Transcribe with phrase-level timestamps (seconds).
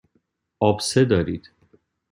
[0.59, 1.49] آبسه دارید.